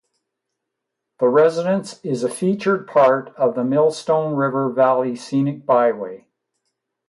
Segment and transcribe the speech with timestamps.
[1.19, 6.25] The residence is a featured part of the Millstone River Valley Scenic Byway.